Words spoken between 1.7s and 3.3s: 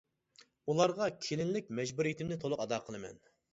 مەجبۇرىيىتىمنى تولۇق ئادا قىلىمەن.